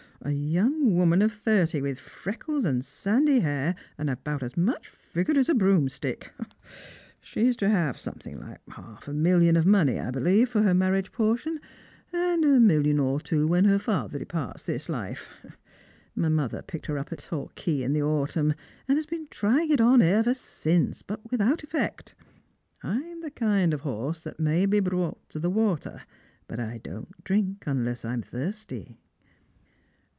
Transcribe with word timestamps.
—a 0.23 0.29
young 0.31 0.95
woman 0.95 1.19
of 1.23 1.31
thirty, 1.33 1.81
with 1.81 1.99
freckles 1.99 2.63
and 2.63 2.85
sandy 2.85 3.39
hair, 3.39 3.73
and 3.97 4.07
about 4.07 4.43
as 4.43 4.55
much 4.55 4.87
figure 4.87 5.35
as 5.35 5.49
a 5.49 5.55
broomstick. 5.55 6.31
She's 7.23 7.55
to 7.55 7.67
have 7.67 7.97
something 7.97 8.39
like 8.39 8.59
half 8.69 9.07
a 9.07 9.13
milHon 9.13 9.57
of 9.57 9.65
money, 9.65 9.99
I 9.99 10.11
believe, 10.11 10.47
for 10.49 10.61
her 10.61 10.75
marriage 10.75 11.11
portion; 11.11 11.59
and 12.13 12.45
a 12.45 12.59
million 12.59 12.99
or 12.99 13.19
two 13.19 13.47
when 13.47 13.65
her 13.65 13.79
father 13.79 14.19
departs 14.19 14.61
Strangers 14.61 14.87
and 14.89 14.95
Pilgrims. 14.95 15.29
253 16.15 16.23
this 16.23 16.27
life. 16.27 16.29
My 16.29 16.29
motlier 16.29 16.67
picked 16.67 16.85
her 16.85 16.99
up 16.99 17.11
at 17.11 17.17
Torquay 17.27 17.81
in 17.81 17.93
the 17.93 18.01
aatumn, 18.01 18.53
and 18.87 18.99
has 18.99 19.07
been 19.07 19.25
trying 19.31 19.71
it 19.71 19.81
on 19.81 20.03
ever 20.03 20.35
since, 20.35 21.01
but 21.01 21.31
without 21.31 21.63
effect. 21.63 22.13
I'm 22.83 23.21
the 23.21 23.31
kind 23.31 23.73
of 23.73 23.81
horse 23.81 24.21
that 24.21 24.39
may 24.39 24.67
be 24.67 24.81
brought 24.81 25.27
to 25.31 25.39
the 25.39 25.49
water, 25.49 26.03
but 26.47 26.59
I 26.59 26.77
don't 26.77 27.23
driiik 27.23 27.63
unless 27.65 28.05
I'm 28.05 28.21
thirsty." 28.21 28.99